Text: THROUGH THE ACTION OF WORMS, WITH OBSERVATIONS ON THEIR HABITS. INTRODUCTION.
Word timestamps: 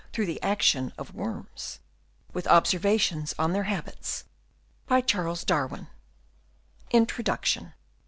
THROUGH 0.13 0.25
THE 0.25 0.41
ACTION 0.41 0.93
OF 0.97 1.13
WORMS, 1.13 1.77
WITH 2.33 2.47
OBSERVATIONS 2.47 3.35
ON 3.37 3.53
THEIR 3.53 3.65
HABITS. 3.65 4.23
INTRODUCTION. 6.89 7.73